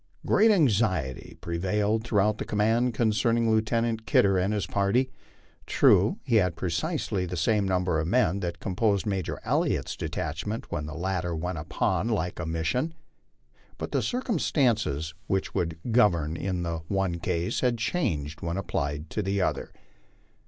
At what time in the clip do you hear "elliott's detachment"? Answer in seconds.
9.43-10.71